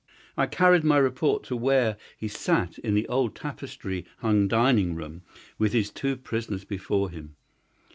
I 0.35 0.47
carried 0.47 0.83
my 0.83 0.97
report 0.97 1.43
to 1.43 1.55
where 1.55 1.95
he 2.17 2.27
sat 2.27 2.79
in 2.79 2.95
the 2.95 3.07
old 3.07 3.35
tapestry 3.35 4.03
hung 4.17 4.47
dining 4.47 4.95
room 4.95 5.21
with 5.59 5.73
his 5.73 5.91
two 5.91 6.17
prisoners 6.17 6.65
before 6.65 7.11
him. 7.11 7.35